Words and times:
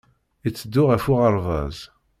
Iteddu 0.47 0.81
ɣer 0.87 1.01
uɣerbaz. 1.11 1.77